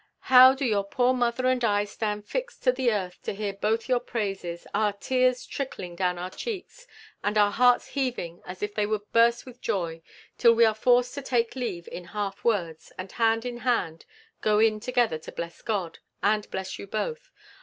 [0.33, 3.87] How do your poor mother and I stand fixed to the earth to hear both
[3.87, 6.87] your praises, our tears trickling down our cheeks,
[7.23, 10.01] and our hearts heaving as if they would burst with joy,
[10.39, 14.07] till we are forced to take leave in half words, and hand in hand
[14.41, 17.29] go in together to bless God, and bless you both.